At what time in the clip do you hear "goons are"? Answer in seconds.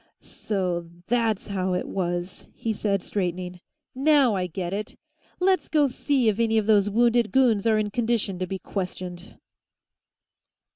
7.31-7.77